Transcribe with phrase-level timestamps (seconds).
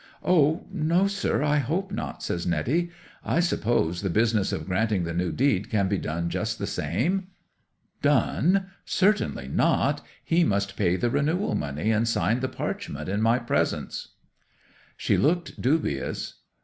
[0.25, 2.89] '"O no, sir—I hope not," says Netty.
[3.23, 7.27] "I suppose the business of granting the new deed can be done just the same?"
[8.01, 8.71] '"Done?
[8.83, 10.03] Certainly not.
[10.23, 14.15] He must pay the renewal money, and sign the parchment in my presence."
[14.97, 16.33] 'She looked dubious.